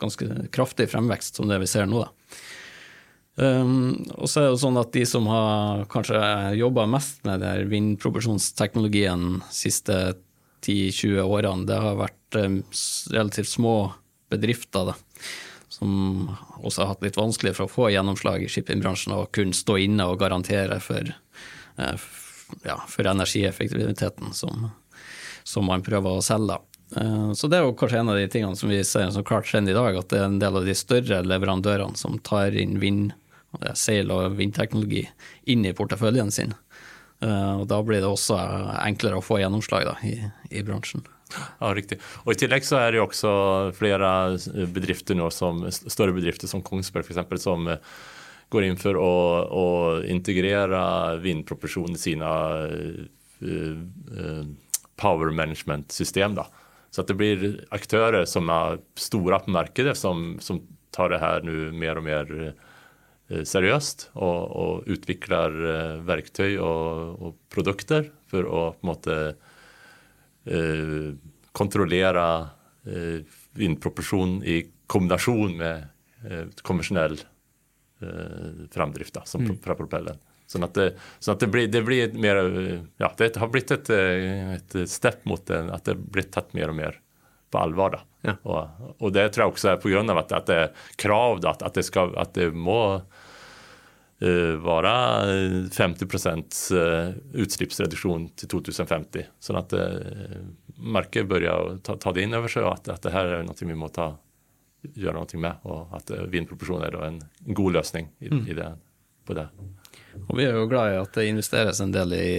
[0.00, 2.06] ganske kraftig fremvekst som det vi ser nå.
[2.06, 2.40] da.
[3.40, 6.18] Um, og så er det jo sånn at De som har kanskje
[6.58, 9.96] jobba mest med vindproporsjonsteknologien siste
[10.66, 12.58] 10-20 årene, det har vært eh,
[13.14, 13.76] relativt små
[14.30, 14.96] bedrifter da,
[15.68, 19.78] som også har hatt litt vanskelig for å få gjennomslag i shippingbransjen og kunne stå
[19.86, 21.12] inne og garantere for,
[21.80, 22.08] eh,
[22.66, 24.68] ja, for energieffektiviteten som,
[25.42, 26.60] som, man prøver å selge.
[26.96, 29.50] Eh, så det er jo kanskje en av de tingene som vi ser som klart
[29.50, 32.78] trend i dag, at det er en del av de større leverandørene som tar inn
[32.82, 33.10] vind,
[33.74, 35.08] seil og vindteknologi
[35.50, 36.52] inn i porteføljen sin.
[37.20, 38.36] Eh, og Da blir det også
[38.80, 40.16] enklere å få gjennomslag da, i,
[40.50, 41.04] i, bransjen.
[41.30, 42.00] Ja, riktig.
[42.24, 43.32] Og I tillegg så er det jo også
[43.76, 44.08] flere
[44.72, 47.82] bedrifter nå, som, større bedrifter som Kongsberg eksempel, som eh,
[48.50, 49.12] går inn for å,
[49.46, 49.66] å
[50.10, 50.80] integrere
[51.22, 52.30] vindproporsjon i sine
[55.00, 56.34] power management-system.
[56.90, 60.58] Så at det blir aktører som er store på markedet, som, som
[60.90, 62.66] tar det her nå mer og mer Eh,
[63.30, 69.18] seriøst og, og utvikler eh, verktøy og, og, produkter for å på en måte
[70.50, 71.10] eh,
[71.56, 72.26] kontrollere
[72.86, 73.20] eh,
[73.58, 75.86] vindproporsjon i kombinasjon med
[76.26, 79.60] eh, konvensjonell eh, framdrift da, som mm.
[79.64, 80.18] fra propellen.
[80.50, 80.88] Sånn at, det,
[81.22, 82.40] sånn at det, blir, det, blir, mer
[82.98, 86.78] Ja, det har blitt et, et step mot en, at det blir tatt mer og
[86.80, 86.98] mer
[87.50, 87.90] på alvor.
[87.96, 88.00] da.
[88.22, 88.36] Ja.
[88.42, 90.04] Og, og, det tror jeg også er pga.
[90.18, 94.94] At, at det er krav, da, at, det skal, at det må uh, være
[95.72, 97.12] 50 eh,
[97.44, 99.30] utslippsreduksjon til 2050.
[99.40, 100.40] Sånn at uh,
[100.76, 103.46] markedet begynner å ta, ta, det inn over seg, og at, at det her er
[103.46, 104.12] noe vi må ta,
[104.80, 105.66] gjøre noe med.
[105.68, 107.20] Og at vindproporsjon er en
[107.56, 108.46] god løsning i, mm.
[108.48, 108.72] i det,
[109.28, 109.50] på det.
[110.30, 112.30] Og Vi er jo glad i at det investeres en del i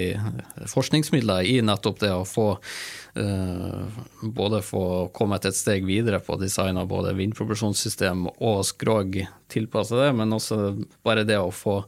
[0.71, 4.83] forskningsmidler i nettopp det å få uh, både få
[5.15, 10.59] kommet et steg videre på design av både vindproporsjonssystem og skrog tilpassa det, men også
[11.03, 11.81] bare det å få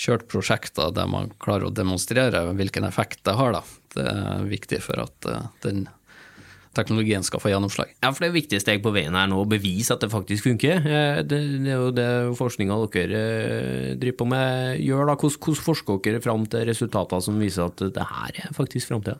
[0.00, 3.56] kjørt prosjekter der man klarer å demonstrere hvilken effekt det har.
[3.56, 3.64] Da.
[3.96, 5.86] Det er viktig for at uh, den
[6.76, 7.90] teknologien skal få gjennomslag.
[7.98, 10.46] Ja, for Det er viktige steg på veien her nå å bevise at det faktisk
[10.46, 10.78] funker.
[10.78, 15.10] Eh, det, det er jo det forskninga dere eh, driver på med gjør.
[15.10, 15.16] da.
[15.16, 19.18] Hvordan, hvordan forsker dere fram til resultater som viser at det her er faktisk framtida?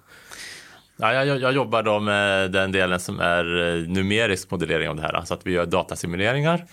[1.00, 5.08] Ja, jeg, jeg, jobber da med den delen som er eh, numerisk modellering av det
[5.08, 5.20] her.
[5.24, 6.66] Så at vi gjør datasimuleringer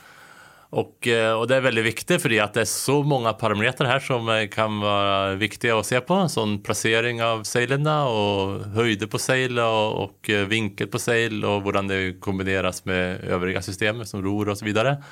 [0.70, 4.00] och, eh, och, det är väldigt viktigt för att det är så många parametrar här
[4.00, 6.30] som eh, kan vara viktiga att se på.
[6.30, 11.64] Sån placering av seilerna och höjder på sail och, och eh, vinkel på seil och
[11.64, 15.04] hur det kombineras med övriga system som ror och så vidare.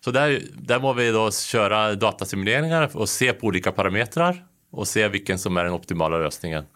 [0.00, 4.44] Så där, där må vi då köra datasimuleringar och se på olika parametrar
[4.76, 6.66] og se hvilken som er den optimale løsningen.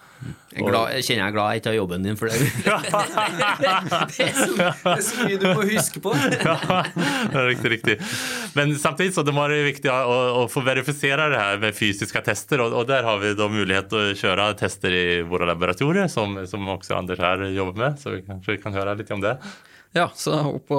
[0.51, 2.39] Jeg, glad, jeg kjenner jeg er glad jeg ikke har jobben din for det.
[4.11, 6.13] det, er så, det er så mye du må huske på.
[6.35, 6.57] ja,
[7.31, 7.97] det er riktig, riktig.
[8.59, 12.25] Men samtidig så det var det viktig å, å få verifisere det her med fysiske
[12.27, 16.11] tester, og, og, der har vi da mulighet til å kjøre tester i våre laboratorier,
[16.13, 19.39] som, som også Anders her jobber med, så vi kanskje kan høre litt om det.
[19.93, 20.79] Ja, så oppå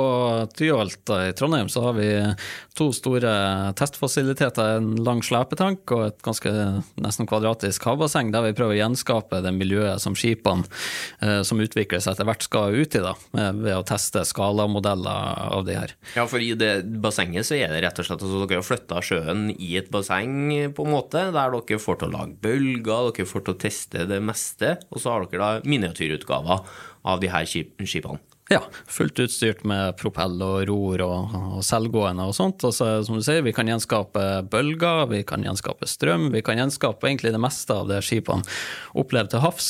[0.56, 2.08] Tyholt i Trondheim så har vi
[2.80, 4.78] to store testfasiliteter.
[4.78, 6.54] En lang slepetank og et ganske
[7.04, 10.64] nesten kvadratisk havbasseng, der vi prøver å gjenskape det miljøet som skipene
[11.20, 15.76] eh, som utvikles etter hvert skal ut i, da, ved å teste skalamodeller av de
[15.82, 15.96] her.
[16.16, 16.72] Ja, for i det
[17.04, 19.92] bassenget så er det rett og slett at altså, dere har flytta sjøen i et
[19.92, 23.62] basseng på en måte, der dere får til å lage bølger, dere får til å
[23.68, 26.64] teste det meste, og så har dere da miniatyrutgaver
[27.12, 28.31] av de her skipene.
[28.52, 32.66] Ja, fullt utstyrt med propell og ror og, og selvgående og sånt.
[32.68, 36.60] Og så, som du sier, vi kan gjenskape bølger, vi kan gjenskape strøm, vi kan
[36.60, 38.44] gjenskape egentlig det meste av det skipene
[39.00, 39.70] opplever til havs.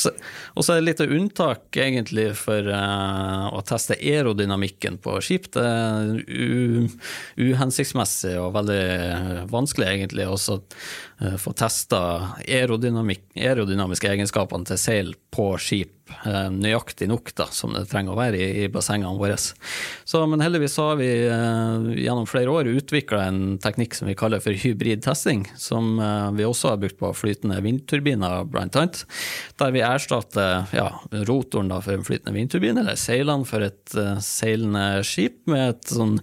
[0.55, 5.51] Og så er det litt unntak egentlig for uh, å teste aerodynamikken på skip.
[5.53, 6.89] Det er
[7.37, 12.01] uhensiktsmessig og veldig vanskelig egentlig også uh, få testa
[12.49, 16.00] aerodynamiske egenskapene til seil på skip
[16.53, 19.37] nøyaktig nok da, som det trenger å være i, i bassengene våre.
[19.37, 24.43] Så, men heldigvis har vi eh, gjennom flere år utvikla en teknikk som vi kaller
[24.43, 29.03] for hybridtesting, som eh, vi også har brukt på flytende vindturbiner, blant annet.
[29.61, 30.89] Der vi erstatter ja,
[31.29, 35.93] rotoren da, for en flytende vindturbin, eller seilene for et uh, seilende skip, med et
[35.95, 36.17] sånn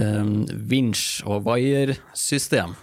[0.00, 0.34] um,
[0.70, 2.76] vinsj- og vaiersystem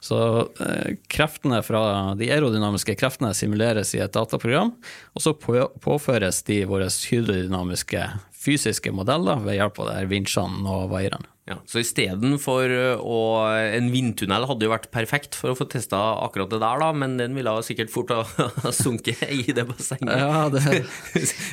[0.00, 0.18] så
[0.62, 1.82] eh, kreftene fra
[2.18, 4.74] de aerodynamiske kreftene simuleres i et dataprogram,
[5.14, 8.04] og så på, påføres de våre hydrodynamiske
[8.38, 11.26] fysiske modeller ved hjelp av vinsjene og vaierne.
[11.48, 16.50] Ja, så istedenfor eh, En vindtunnel hadde jo vært perfekt for å få testa akkurat
[16.52, 20.12] det der, da, men den ville sikkert fort ha sunket i det bassenget.
[20.12, 20.84] Ja, det...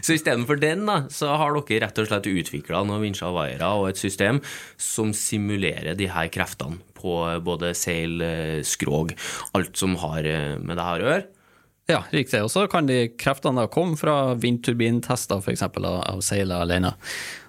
[0.06, 3.72] så istedenfor den, da, så har dere rett og slett utvikla noen vinsjer og vaiere
[3.80, 4.44] og et system
[4.76, 7.16] som simulerer de her kreftene på
[7.46, 9.14] både seil, eh, skrog,
[9.58, 11.24] alt som har eh, med det her å gjøre.
[11.86, 12.40] Ja, riktig.
[12.42, 15.62] Og så kan de kreftene da komme fra vindturbintester f.eks.
[15.70, 16.96] Av, seilet alene.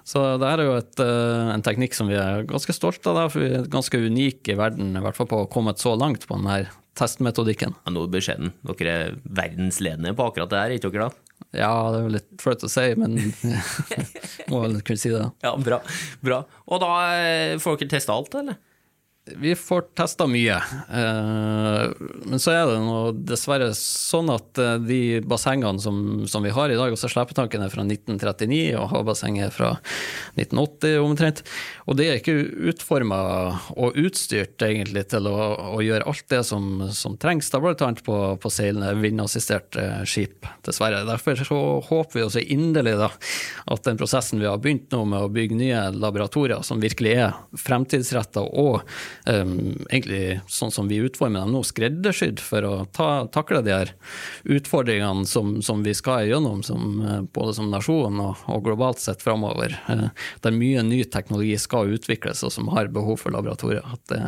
[0.05, 3.41] Så det er jo et, eh, en teknikk som vi er ganske stolte av, for
[3.41, 6.29] vi er ganske unike i verden, i hvert fall på å ha kommet så langt
[6.29, 6.67] på denne
[6.97, 7.73] testmetodikken.
[7.81, 8.53] Ja, nå beskjeden.
[8.69, 11.23] Dere er verdensledende på akkurat det her, ikke dere da?
[11.57, 13.17] Ja, det er jo litt flaut å si, men
[14.51, 15.25] må vel kunne si det.
[15.45, 15.81] Ja, bra.
[16.21, 16.43] bra.
[16.69, 16.93] Og da
[17.61, 18.61] får dere testa alt, eller?
[19.35, 21.89] Vi får testa mye, eh,
[22.25, 25.97] men så er det nå dessverre sånn at eh, de bassengene som,
[26.29, 29.73] som vi har i dag, også slepetanken er fra 1939 og havbassenget fra
[30.37, 31.43] 1980 omtrent,
[31.85, 32.37] og det er ikke
[32.71, 33.19] utforma
[33.75, 35.35] og utstyrt egentlig til å,
[35.75, 37.91] å gjøre alt det som, som trengs, da bl.a.
[38.07, 41.03] på, på seilende vindassisterte skip, dessverre.
[41.07, 41.59] Derfor så
[41.89, 43.11] håper vi også inderlig da,
[43.67, 47.37] at den prosessen vi har begynt nå med å bygge nye laboratorier som virkelig er
[47.59, 48.83] fremtidsretta og
[49.27, 53.93] um, egentlig sånn som vi utformer dem nå, skreddersydd for å ta, takle de her
[54.47, 59.23] utfordringene som, som vi skal gjennom, som, eh, både som nasjon og, og globalt sett
[59.25, 59.77] framover.
[59.91, 60.09] Uh,
[60.45, 63.85] der mye ny teknologi skal utvikles, og som har behov for laboratorier.
[63.93, 64.21] At det,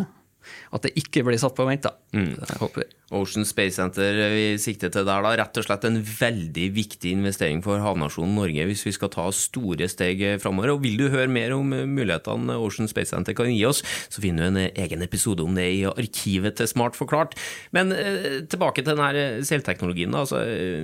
[0.76, 1.88] at det ikke blir satt på vent.
[1.88, 1.96] da.
[2.16, 2.34] Mm.
[2.62, 2.88] Håper vi.
[3.10, 7.64] Ocean Space Center vi sikter til der, da, rett og slett en veldig viktig investering
[7.66, 10.76] for havnasjonen Norge hvis vi skal ta store steg framover.
[10.76, 13.82] Og vil du høre mer om mulighetene Ocean Space Center kan gi oss,
[14.14, 17.38] så finner du en egen episode om det i arkivet til Smart forklart.
[17.76, 20.14] Men eh, tilbake til denne seilteknologien.
[20.18, 20.44] Altså,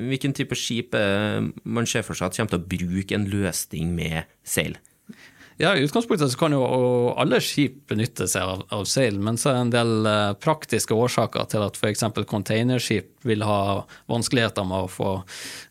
[0.09, 3.93] hvilken type skip eh, man ser for seg at kommer til å bruke en løsning
[3.95, 4.79] med seil?
[5.57, 6.63] Ja, I utgangspunktet så kan jo
[7.15, 10.97] alle skip benytte seg av, av seil, men så er det en del eh, praktiske
[10.97, 12.03] årsaker til at f.eks.
[12.27, 15.13] containerskip vil ha vanskeligheter med å få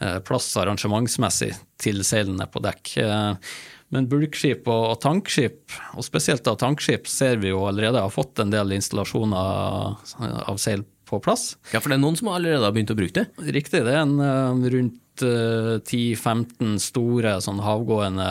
[0.01, 1.53] eh, plass arrangementsmessig
[1.85, 2.95] til seilene på dekk.
[3.05, 3.53] Eh,
[3.93, 8.41] men bulkskip og, og tankskip, og spesielt av tankskip, ser vi jo allerede har fått
[8.41, 10.01] en del installasjoner
[10.49, 11.59] av seil på plass.
[11.75, 13.53] Ja, for det er noen som allerede har begynt å bruke det?
[13.53, 13.85] Riktig.
[13.85, 18.31] Det er en uh, rundt uh, 10-15 store sånn havgående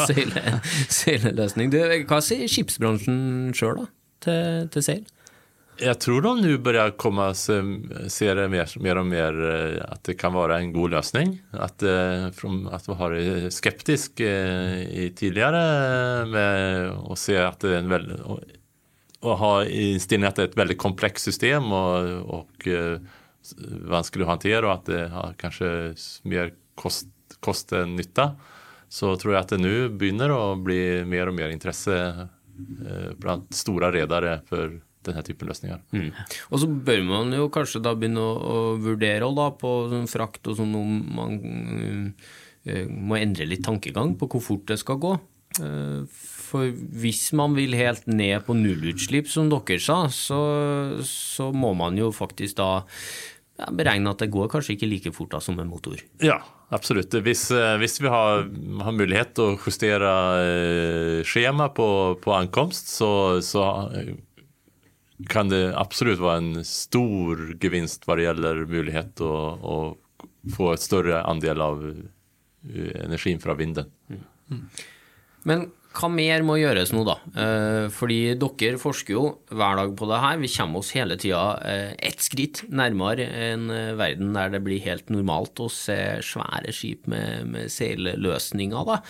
[1.47, 1.71] sånn.
[1.71, 1.79] Du,
[2.09, 3.85] hva sier skipsbransjen sjøl
[4.23, 5.09] til, til seil?
[5.81, 7.55] Jeg tror de nå begynner komme se,
[8.13, 11.33] ser det mer, mer og mer eh, at det kan være en god løsning.
[11.57, 13.15] At, eh, from, at vi har
[13.55, 18.19] skeptisk eh, i tidligere med å se at det er en veldig
[19.21, 22.97] å, ha innstilling at det er et veldig komplekst system og, og eh,
[23.91, 25.71] vanskelig å håndtere, og at det har kanskje
[26.29, 28.31] mer kost, enn nytte.
[28.91, 33.53] Så tror jeg at det nå begynner å bli mer og mer interesse eh, blant
[33.55, 35.81] store redere for denne typen løsninger.
[35.95, 36.11] Mm.
[36.51, 40.51] Og så bør man jo kanskje da begynne å, å vurdere da, på sånn frakt
[40.51, 45.15] og sånn om man uh, må endre litt tankegang på hvor fort det skal gå.
[45.59, 46.03] Eh,
[46.51, 46.71] for
[47.01, 50.39] hvis man vil helt ned på nullutslipp, som dere sa, så,
[51.07, 52.71] så må man jo faktisk da
[53.59, 55.99] ja, beregne at det går kanskje ikke like fort da som en motor.
[56.23, 56.39] Ja,
[56.75, 57.15] absolutt.
[57.23, 58.47] Hvis, eh, hvis vi har,
[58.83, 60.11] har mulighet til å justere
[60.43, 61.87] eh, skjema på,
[62.23, 63.65] på ankomst, så, så
[65.31, 70.71] kan det absolutt være en stor gevinst hva det gjelder mulighet til å, å få
[70.73, 71.83] et større andel av
[72.61, 73.87] energien fra vinden.
[75.47, 77.17] Men hva mer må gjøres nå, da?
[77.35, 80.39] Eh, fordi dere forsker jo hver dag på det her.
[80.39, 84.79] Vi kommer oss hele tida eh, ett skritt nærmere en eh, verden der det blir
[84.85, 89.01] helt normalt å se svære skip med, med seilløsninger, da.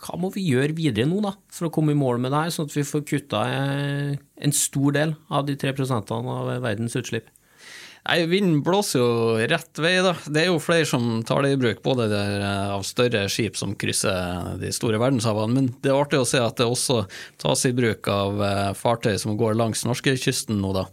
[0.00, 2.54] Hva må vi gjøre videre nå, da, for å komme i mål med det her,
[2.54, 7.30] sånn at vi får kutta en stor del av de tre prosentene av verdens utslipp?
[8.08, 9.08] Nei, Vinden blåser jo
[9.50, 9.98] rett vei.
[10.02, 10.14] da.
[10.26, 13.58] Det er jo flere som tar det i bruk, både der, eh, av større skip
[13.60, 17.02] som krysser de store verdenshavene, men det er artig å se at det også
[17.38, 20.72] tas i bruk av eh, fartøy som går langs norskekysten nå.
[20.72, 20.86] da.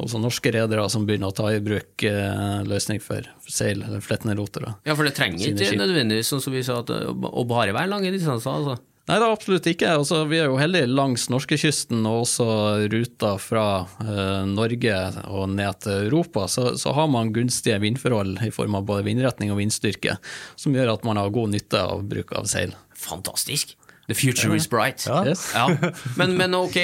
[0.00, 4.38] Også norske redere som begynner å ta i bruk eh, løsning for seil eller flettende
[4.40, 4.64] roter.
[4.86, 8.56] Ja, for det trenger ikke nødvendigvis, sånn som vi sa, å bare være lange distanser.
[8.56, 8.80] altså.
[9.04, 9.90] Nei, det er absolutt ikke.
[9.98, 12.46] Altså, vi er jo heldige langs norskekysten og også
[12.88, 13.66] ruta fra
[14.00, 16.46] eh, Norge og ned til Europa.
[16.48, 20.16] Så, så har man gunstige vindforhold i form av både vindretning og vindstyrke,
[20.56, 22.72] som gjør at man har god nytte av bruk av seil.
[22.96, 23.76] Fantastisk.
[24.08, 25.04] The future is bright.
[25.08, 25.20] Ja.
[25.28, 25.50] Yes.
[25.52, 25.68] Ja.
[26.16, 26.76] Men, men ok,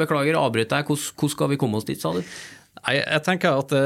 [0.00, 0.88] beklager, avbryt deg.
[0.88, 2.24] Hvordan skal vi komme oss dit, sa du?
[2.80, 3.80] Nei, jeg tenker at det,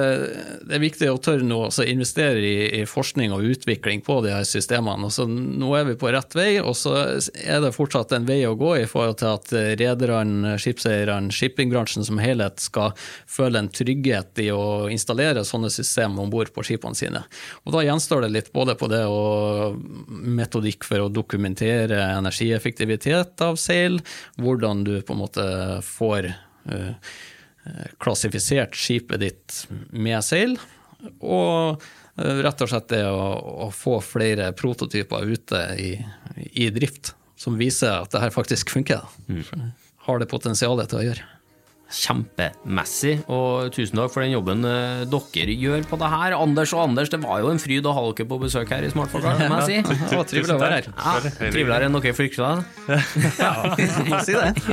[0.68, 4.30] det er viktig å tørre nå å investere i, i forskning og utvikling på de
[4.30, 5.08] her systemene.
[5.08, 8.54] Altså, nå er vi på rett vei, og så er det fortsatt en vei å
[8.58, 12.94] gå i forhold til at rederne, skipseierne, shippingbransjen som helhet skal
[13.26, 17.24] føle en trygghet i å installere sånne systemer om bord på skipene sine.
[17.66, 19.78] Og Da gjenstår det litt både på det og
[20.08, 23.98] metodikk for å dokumentere energieffektivitet av seil,
[24.38, 25.46] hvordan du på en måte
[25.84, 27.14] får eh,
[28.02, 29.58] klassifisert skipet ditt
[29.90, 30.56] med seil,
[31.20, 31.82] og
[32.18, 33.28] eh, rett og slett det å,
[33.66, 35.92] å få flere prototyper ute i,
[36.52, 39.04] i drift, som viser at det her faktisk funker.
[39.28, 39.72] Mm.
[40.08, 41.30] Har det potensialet til å gjøre.
[41.94, 46.34] Kjempemessig, og tusen takk for den jobben eh, dere gjør på det her.
[46.36, 48.90] Anders og Anders, det var jo en fryd å ha dere på besøk her i
[48.90, 49.98] Smartfolka, må jeg si.
[50.14, 50.88] Ja, trivelig å være her.
[50.90, 51.14] Ja,
[51.54, 52.50] Triveligere enn dere frykta?
[53.44, 53.52] Ja,
[54.24, 54.50] si det.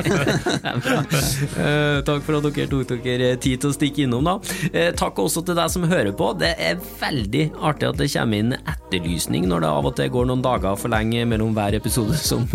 [1.62, 4.34] Eh, takk for at dere tok dere tid til å stikke innom, da.
[4.72, 6.32] Eh, takk også til deg som hører på.
[6.40, 10.30] Det er veldig artig at det kommer inn etterlysning når det av og til går
[10.30, 12.48] noen dager for lenge mellom hver episode som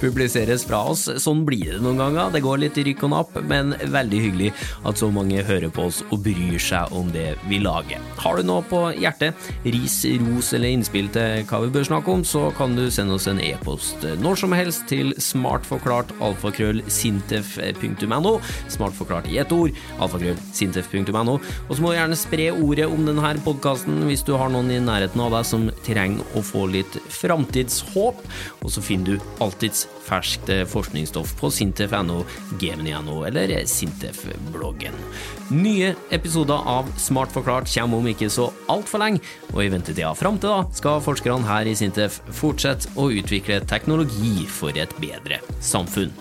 [0.00, 1.06] publiseres fra oss.
[1.22, 2.32] Sånn blir det noen ganger.
[2.34, 4.52] Det går litt i rykk og napp, men veldig hyggelig
[4.84, 8.02] at så mange hører på oss og bryr seg om det vi lager.
[8.20, 12.24] Har du noe på hjertet, ris, ros eller innspill til hva vi bør snakke om,
[12.26, 18.34] så kan du sende oss en e-post når som helst til smartforklart alfakrøll sintef.no.
[18.72, 21.38] Smartforklart i ett ord, alfakrøll sintef.no.
[21.38, 24.80] Og så må du gjerne spre ordet om denne podkasten hvis du har noen i
[24.82, 28.22] nærheten av deg som trenger å få litt framtidshåp.
[28.62, 32.22] Og så finner du alltids ferskt forskningsstoff på sintef.no,
[32.60, 33.54] gemini.no eller
[33.94, 34.94] Sintef-bloggen.
[35.50, 39.22] Nye episoder av Smart forklart kommer om ikke så altfor lenge,
[39.52, 44.46] og i ventetida fram til da skal forskerne her i Sintef fortsette å utvikle teknologi
[44.50, 46.12] for et bedre samfunn.